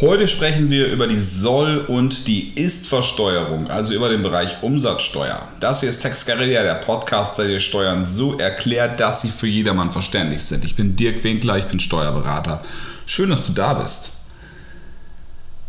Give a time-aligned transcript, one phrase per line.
[0.00, 5.42] Heute sprechen wir über die Soll- und die Ist-Versteuerung, also über den Bereich Umsatzsteuer.
[5.60, 9.46] Das hier ist Tex Guerilla, der Podcast, der dir Steuern so erklärt, dass sie für
[9.46, 10.64] jedermann verständlich sind.
[10.64, 12.64] Ich bin Dirk Winkler, ich bin Steuerberater.
[13.04, 14.12] Schön, dass du da bist.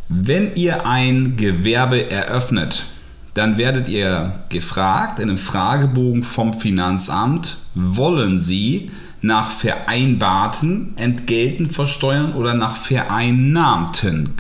[0.08, 2.86] Wenn ihr ein Gewerbe eröffnet,
[3.34, 8.92] dann werdet ihr gefragt in einem Fragebogen vom Finanzamt, wollen Sie
[9.22, 14.34] nach vereinbarten Entgelten versteuern oder nach vereinnahmten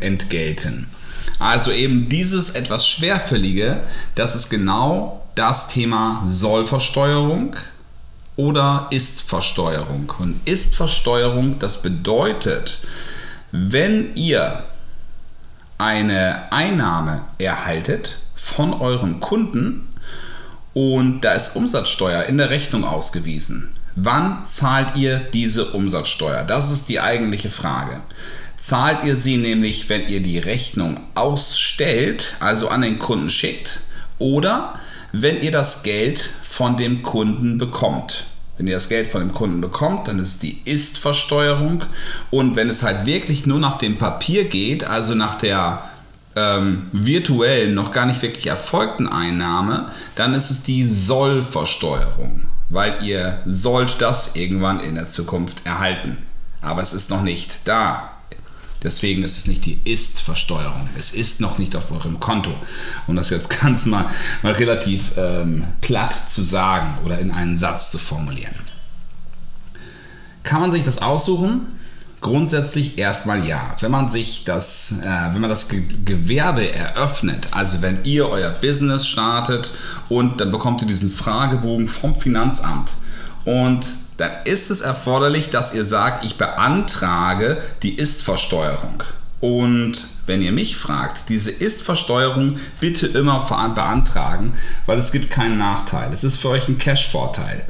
[0.00, 0.86] Entgelten.
[1.38, 3.80] Also eben dieses etwas schwerfällige,
[4.14, 7.56] das ist genau das Thema Sollversteuerung
[8.36, 10.12] oder Ist-Versteuerung.
[10.18, 12.80] Und Ist-Versteuerung, das bedeutet,
[13.52, 14.64] wenn ihr
[15.78, 19.88] eine Einnahme erhaltet von eurem Kunden
[20.74, 26.44] und da ist Umsatzsteuer in der Rechnung ausgewiesen, Wann zahlt ihr diese Umsatzsteuer?
[26.44, 28.00] Das ist die eigentliche Frage.
[28.56, 33.80] Zahlt ihr sie nämlich, wenn ihr die Rechnung ausstellt, also an den Kunden schickt,
[34.18, 34.78] oder
[35.12, 38.26] wenn ihr das Geld von dem Kunden bekommt?
[38.58, 41.82] Wenn ihr das Geld von dem Kunden bekommt, dann ist es die Ist-Versteuerung.
[42.30, 45.82] Und wenn es halt wirklich nur nach dem Papier geht, also nach der
[46.36, 53.40] ähm, virtuellen, noch gar nicht wirklich erfolgten Einnahme, dann ist es die Sollversteuerung weil ihr
[53.44, 56.16] sollt das irgendwann in der Zukunft erhalten.
[56.62, 58.10] Aber es ist noch nicht da.
[58.82, 60.88] Deswegen ist es nicht die Ist-Versteuerung.
[60.96, 62.54] Es ist noch nicht auf eurem Konto.
[63.06, 64.06] Um das jetzt ganz mal,
[64.42, 68.54] mal relativ ähm, platt zu sagen oder in einen Satz zu formulieren.
[70.42, 71.66] Kann man sich das aussuchen?
[72.20, 73.76] Grundsätzlich erstmal ja.
[73.80, 78.50] Wenn man sich das, äh, wenn man das Ge Gewerbe eröffnet, also wenn ihr euer
[78.50, 79.70] Business startet
[80.10, 82.94] und dann bekommt ihr diesen Fragebogen vom Finanzamt
[83.46, 83.86] und
[84.18, 89.02] dann ist es erforderlich, dass ihr sagt, ich beantrage die Ist-Versteuerung.
[89.40, 94.52] Und wenn ihr mich fragt, diese Ist-Versteuerung bitte immer beantragen,
[94.84, 96.12] weil es gibt keinen Nachteil.
[96.12, 97.64] Es ist für euch ein Cash-Vorteil.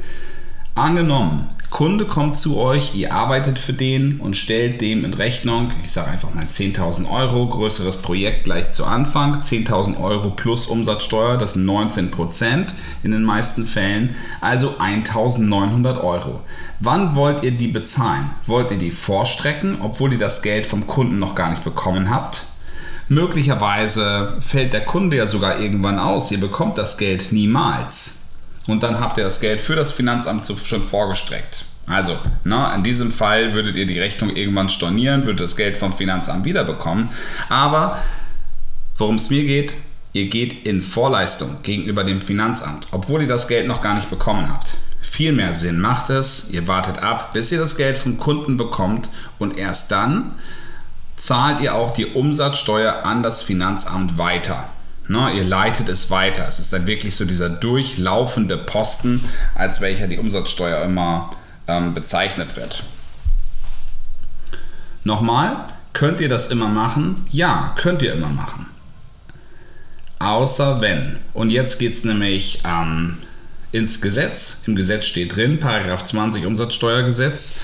[0.75, 5.93] Angenommen, Kunde kommt zu euch, ihr arbeitet für den und stellt dem in Rechnung, ich
[5.93, 11.53] sage einfach mal 10.000 Euro, größeres Projekt gleich zu Anfang, 10.000 Euro plus Umsatzsteuer, das
[11.53, 16.41] sind 19 Prozent in den meisten Fällen, also 1.900 Euro.
[16.81, 18.29] Wann wollt ihr die bezahlen?
[18.47, 22.43] Wollt ihr die vorstrecken, obwohl ihr das Geld vom Kunden noch gar nicht bekommen habt?
[23.07, 28.20] Möglicherweise fällt der Kunde ja sogar irgendwann aus, ihr bekommt das Geld niemals
[28.71, 31.65] und dann habt ihr das Geld für das Finanzamt schon vorgestreckt.
[31.87, 35.93] Also, ne, in diesem Fall würdet ihr die Rechnung irgendwann stornieren, würdet das Geld vom
[35.93, 37.09] Finanzamt wiederbekommen.
[37.49, 37.97] Aber
[38.97, 39.73] worum es mir geht,
[40.13, 44.49] ihr geht in Vorleistung gegenüber dem Finanzamt, obwohl ihr das Geld noch gar nicht bekommen
[44.49, 44.77] habt.
[45.01, 49.09] Viel mehr Sinn macht es, ihr wartet ab, bis ihr das Geld vom Kunden bekommt
[49.39, 50.35] und erst dann
[51.17, 54.69] zahlt ihr auch die Umsatzsteuer an das Finanzamt weiter.
[55.07, 56.47] Ne, ihr leitet es weiter.
[56.47, 59.23] Es ist dann wirklich so dieser durchlaufende Posten,
[59.55, 61.31] als welcher die Umsatzsteuer immer
[61.67, 62.83] ähm, bezeichnet wird.
[65.03, 67.25] Nochmal, könnt ihr das immer machen?
[67.29, 68.67] Ja, könnt ihr immer machen.
[70.19, 71.17] Außer wenn.
[71.33, 73.17] Und jetzt geht es nämlich ähm,
[73.71, 74.63] ins Gesetz.
[74.67, 77.59] Im Gesetz steht drin, Paragraph 20 Umsatzsteuergesetz.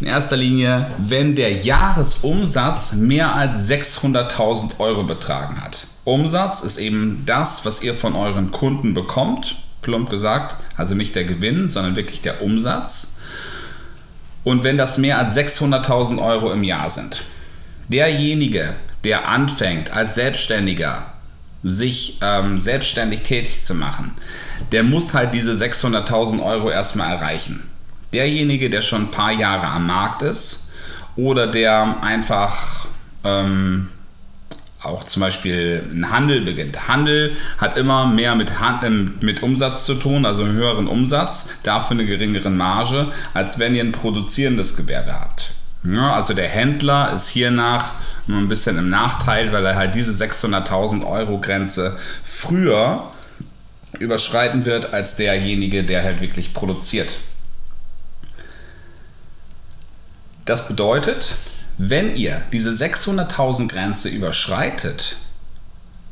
[0.00, 5.86] In erster Linie, wenn der Jahresumsatz mehr als 600.000 Euro betragen hat.
[6.04, 11.24] Umsatz ist eben das, was ihr von euren Kunden bekommt, plump gesagt, also nicht der
[11.24, 13.16] Gewinn, sondern wirklich der Umsatz.
[14.44, 17.24] Und wenn das mehr als 600.000 Euro im Jahr sind,
[17.88, 21.06] derjenige, der anfängt als Selbstständiger
[21.62, 24.14] sich ähm, selbstständig tätig zu machen,
[24.72, 27.70] der muss halt diese 600.000 Euro erstmal erreichen.
[28.12, 30.72] Derjenige, der schon ein paar Jahre am Markt ist
[31.16, 32.86] oder der einfach
[33.24, 33.88] ähm,
[34.84, 36.88] auch zum Beispiel ein Handel beginnt.
[36.88, 41.96] Handel hat immer mehr mit, Hand, mit Umsatz zu tun, also einen höheren Umsatz, dafür
[41.96, 45.50] eine geringere Marge, als wenn ihr ein produzierendes Gewerbe habt.
[45.84, 47.92] Ja, also der Händler ist hiernach
[48.26, 53.04] nur ein bisschen im Nachteil, weil er halt diese 600.000 Euro Grenze früher
[53.98, 57.18] überschreiten wird als derjenige, der halt wirklich produziert.
[60.46, 61.36] Das bedeutet,
[61.78, 65.16] wenn ihr diese 600.000 Grenze überschreitet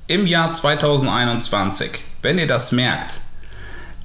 [0.07, 1.91] im Jahr 2021,
[2.23, 3.21] wenn ihr das merkt,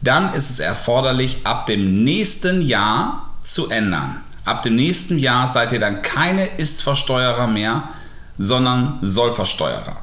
[0.01, 4.23] dann ist es erforderlich, ab dem nächsten Jahr zu ändern.
[4.45, 7.83] Ab dem nächsten Jahr seid ihr dann keine Ist-Versteuerer mehr,
[8.37, 9.97] sondern Sollversteuerer.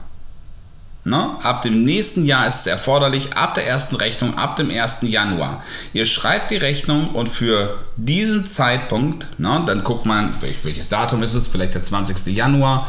[1.04, 1.36] Ne?
[1.42, 5.02] Ab dem nächsten Jahr ist es erforderlich, ab der ersten Rechnung, ab dem 1.
[5.02, 5.62] Januar.
[5.92, 11.34] Ihr schreibt die Rechnung und für diesen Zeitpunkt, ne, dann guckt man, welches Datum ist
[11.34, 12.34] es, vielleicht der 20.
[12.34, 12.88] Januar.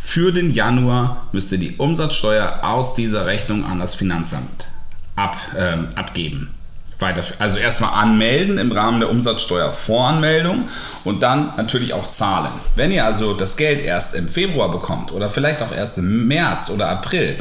[0.00, 4.68] Für den Januar müsst ihr die Umsatzsteuer aus dieser Rechnung an das Finanzamt
[5.16, 6.55] ab, äh, abgeben
[6.98, 10.68] weiter, also erstmal anmelden im Rahmen der Umsatzsteuervoranmeldung
[11.04, 12.52] und dann natürlich auch zahlen.
[12.74, 16.70] Wenn ihr also das Geld erst im Februar bekommt oder vielleicht auch erst im März
[16.70, 17.36] oder April,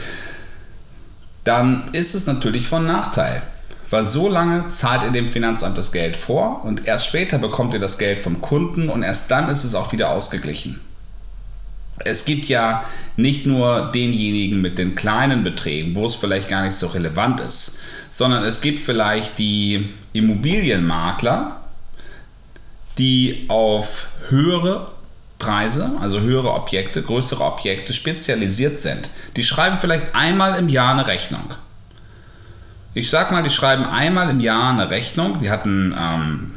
[1.43, 3.43] dann ist es natürlich von Nachteil.
[3.89, 7.79] Weil so lange zahlt ihr dem Finanzamt das Geld vor und erst später bekommt ihr
[7.79, 10.81] das Geld vom Kunden und erst dann ist es auch wieder ausgeglichen.
[11.99, 12.83] Es gibt ja
[13.15, 17.79] nicht nur denjenigen mit den kleinen Beträgen, wo es vielleicht gar nicht so relevant ist,
[18.15, 21.57] sondern es gibt vielleicht die Immobilienmakler,
[22.97, 24.93] die auf höhere
[25.37, 29.09] Preise, also höhere Objekte, größere Objekte spezialisiert sind.
[29.35, 31.43] Die schreiben vielleicht einmal im Jahr eine Rechnung.
[32.93, 35.39] Ich sag mal, die schreiben einmal im Jahr eine Rechnung.
[35.41, 36.53] Die hatten, ähm,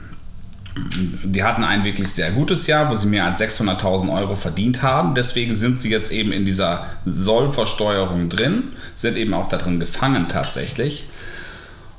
[1.25, 5.17] die hatten ein wirklich sehr gutes Jahr, wo sie mehr als 600.000 Euro verdient haben.
[5.17, 10.29] Deswegen sind sie jetzt eben in dieser Sollversteuerung drin, sind eben auch da drin gefangen
[10.29, 11.07] tatsächlich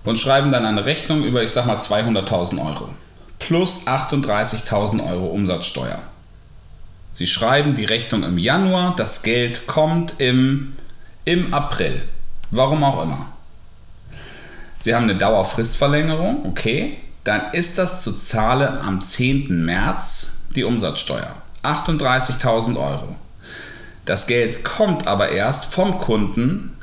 [0.03, 2.89] und schreiben dann eine Rechnung über, ich sag mal, 200.000 Euro
[3.39, 6.03] plus 38.000 Euro Umsatzsteuer.
[7.11, 10.75] Sie schreiben die Rechnung im Januar, das Geld kommt im,
[11.25, 12.03] im April.
[12.51, 13.31] Warum auch immer.
[14.77, 16.97] Sie haben eine Dauerfristverlängerung, okay.
[17.23, 19.65] Dann ist das zu zahlen am 10.
[19.65, 21.35] März die Umsatzsteuer.
[21.63, 23.15] 38.000 Euro.
[24.05, 26.77] Das Geld kommt aber erst vom Kunden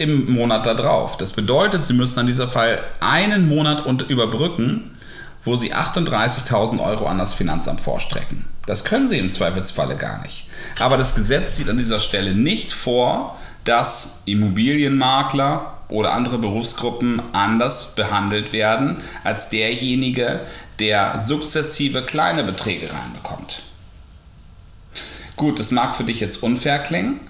[0.00, 1.18] im Monat darauf.
[1.18, 4.96] Das bedeutet, Sie müssen an dieser Fall einen Monat überbrücken,
[5.44, 8.46] wo Sie 38.000 Euro an das Finanzamt vorstrecken.
[8.66, 10.48] Das können Sie im Zweifelsfalle gar nicht.
[10.78, 17.94] Aber das Gesetz sieht an dieser Stelle nicht vor, dass Immobilienmakler oder andere Berufsgruppen anders
[17.94, 20.40] behandelt werden als derjenige,
[20.78, 23.62] der sukzessive kleine Beträge reinbekommt.
[25.36, 27.20] Gut, das mag für dich jetzt unfair klingen,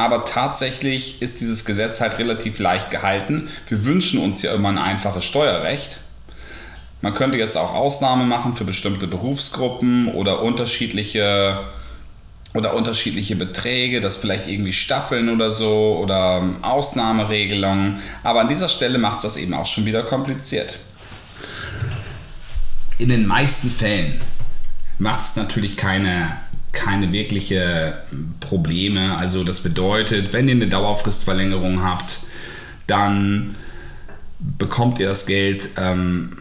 [0.00, 3.48] aber tatsächlich ist dieses Gesetz halt relativ leicht gehalten.
[3.68, 6.00] Wir wünschen uns ja immer ein einfaches Steuerrecht.
[7.02, 11.60] Man könnte jetzt auch Ausnahmen machen für bestimmte Berufsgruppen oder unterschiedliche
[12.52, 18.00] oder unterschiedliche Beträge, das vielleicht irgendwie Staffeln oder so oder Ausnahmeregelungen.
[18.24, 20.78] Aber an dieser Stelle macht es das eben auch schon wieder kompliziert.
[22.98, 24.20] In den meisten Fällen
[24.98, 26.36] macht es natürlich keine
[26.72, 28.02] keine wirkliche
[28.40, 29.16] Probleme.
[29.16, 32.20] Also das bedeutet, wenn ihr eine Dauerfristverlängerung habt,
[32.86, 33.54] dann
[34.38, 36.36] bekommt ihr das Geld ähm,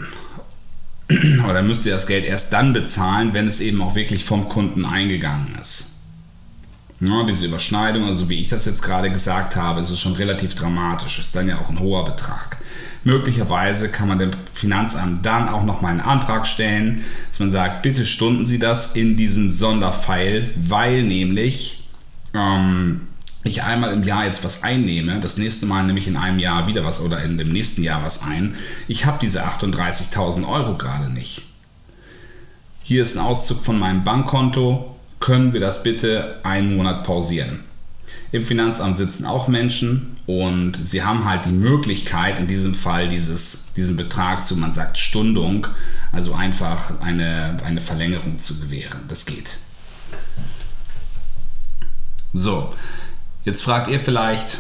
[1.50, 4.86] oder müsst ihr das Geld erst dann bezahlen, wenn es eben auch wirklich vom Kunden
[4.86, 5.96] eingegangen ist.
[7.02, 10.56] Ja, diese Überschneidung, also wie ich das jetzt gerade gesagt habe, ist es schon relativ
[10.56, 11.20] dramatisch.
[11.20, 12.58] Ist dann ja auch ein hoher Betrag.
[13.04, 18.06] Möglicherweise kann man dem Finanzamt dann auch nochmal einen Antrag stellen, dass man sagt, bitte
[18.06, 21.88] stunden Sie das in diesem Sonderfeil, weil nämlich
[22.34, 23.08] ähm,
[23.44, 26.68] ich einmal im Jahr jetzt was einnehme, das nächste Mal nehme ich in einem Jahr
[26.68, 28.56] wieder was oder in dem nächsten Jahr was ein.
[28.88, 31.44] Ich habe diese 38.000 Euro gerade nicht.
[32.84, 34.96] Hier ist ein Auszug von meinem Bankkonto.
[35.20, 37.62] Können wir das bitte einen Monat pausieren?
[38.32, 43.74] Im Finanzamt sitzen auch Menschen und sie haben halt die Möglichkeit, in diesem Fall dieses,
[43.74, 45.68] diesen Betrag zu, man sagt Stundung,
[46.12, 49.02] also einfach eine, eine Verlängerung zu gewähren.
[49.08, 49.58] Das geht.
[52.34, 52.74] So,
[53.44, 54.60] jetzt fragt ihr vielleicht,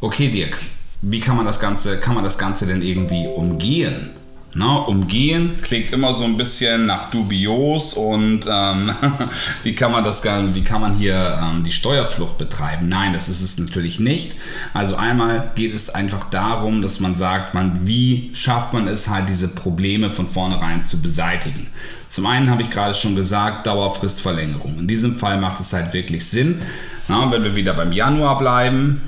[0.00, 0.58] okay Dirk,
[1.02, 4.10] wie kann man das Ganze, kann man das Ganze denn irgendwie umgehen?
[4.56, 8.92] Ne, umgehen klingt immer so ein bisschen nach dubios und ähm,
[9.64, 12.88] wie kann man das wie kann man hier ähm, die Steuerflucht betreiben?
[12.88, 14.36] Nein, das ist es natürlich nicht.
[14.72, 19.28] Also einmal geht es einfach darum, dass man sagt, man wie schafft man es halt
[19.28, 21.66] diese Probleme von vornherein zu beseitigen.
[22.08, 24.78] Zum einen habe ich gerade schon gesagt, Dauerfristverlängerung.
[24.78, 26.62] In diesem Fall macht es halt wirklich Sinn.
[27.08, 29.02] Na, wenn wir wieder beim Januar bleiben,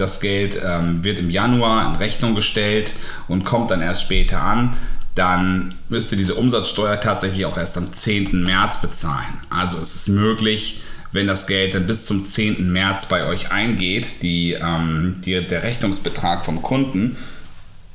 [0.00, 2.92] das Geld ähm, wird im Januar in Rechnung gestellt
[3.28, 4.76] und kommt dann erst später an,
[5.14, 8.42] dann müsst ihr diese Umsatzsteuer tatsächlich auch erst am 10.
[8.42, 9.38] März bezahlen.
[9.50, 12.72] Also es ist möglich, wenn das Geld dann bis zum 10.
[12.72, 17.16] März bei euch eingeht, die, ähm, die, der Rechnungsbetrag vom Kunden,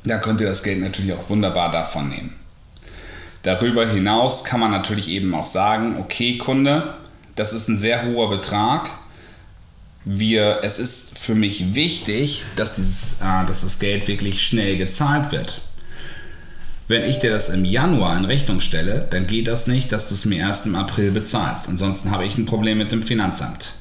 [0.04, 2.34] da könnt ihr das Geld natürlich auch wunderbar davon nehmen.
[3.42, 6.94] Darüber hinaus kann man natürlich eben auch sagen, okay Kunde,
[7.36, 8.90] das ist ein sehr hoher Betrag,
[10.08, 15.32] wir, es ist für mich wichtig, dass, dieses, äh, dass das Geld wirklich schnell gezahlt
[15.32, 15.60] wird.
[16.86, 20.14] Wenn ich dir das im Januar in Rechnung stelle, dann geht das nicht, dass du
[20.14, 21.68] es mir erst im April bezahlst.
[21.68, 23.72] Ansonsten habe ich ein Problem mit dem Finanzamt.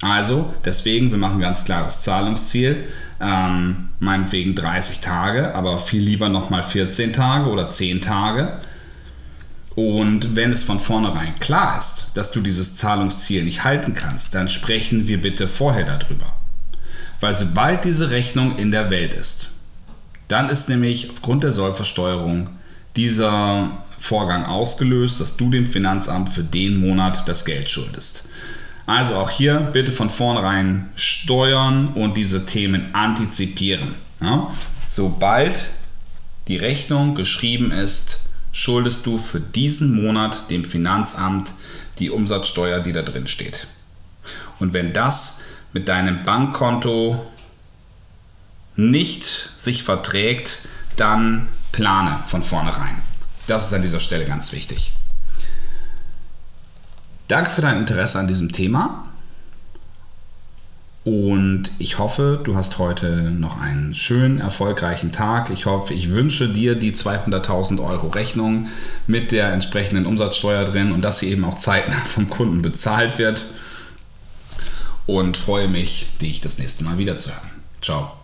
[0.00, 2.82] Also deswegen, wir machen ganz klar das Zahlungsziel,
[3.20, 8.58] ähm, meinetwegen 30 Tage, aber viel lieber nochmal 14 Tage oder 10 Tage.
[9.74, 14.48] Und wenn es von vornherein klar ist, dass du dieses Zahlungsziel nicht halten kannst, dann
[14.48, 16.32] sprechen wir bitte vorher darüber.
[17.20, 19.46] Weil sobald diese Rechnung in der Welt ist,
[20.28, 22.50] dann ist nämlich aufgrund der Sollversteuerung
[22.96, 28.28] dieser Vorgang ausgelöst, dass du dem Finanzamt für den Monat das Geld schuldest.
[28.86, 33.94] Also auch hier bitte von vornherein steuern und diese Themen antizipieren.
[34.20, 34.50] Ja?
[34.88, 35.70] Sobald
[36.48, 38.21] die Rechnung geschrieben ist,
[38.52, 41.52] schuldest du für diesen Monat dem Finanzamt
[41.98, 43.66] die Umsatzsteuer, die da drin steht.
[44.58, 45.40] Und wenn das
[45.72, 47.26] mit deinem Bankkonto
[48.76, 53.00] nicht sich verträgt, dann plane von vornherein.
[53.46, 54.92] Das ist an dieser Stelle ganz wichtig.
[57.28, 59.11] Danke für dein Interesse an diesem Thema.
[61.04, 65.50] Und ich hoffe, du hast heute noch einen schönen, erfolgreichen Tag.
[65.50, 68.68] Ich hoffe, ich wünsche dir die 200.000 Euro Rechnung
[69.08, 73.46] mit der entsprechenden Umsatzsteuer drin und dass sie eben auch zeitnah vom Kunden bezahlt wird.
[75.06, 77.50] Und freue mich, dich das nächste Mal wiederzuhören.
[77.80, 78.21] Ciao.